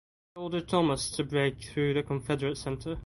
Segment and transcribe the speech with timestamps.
[0.33, 2.97] He ordered Thomas to break through the Confederate center.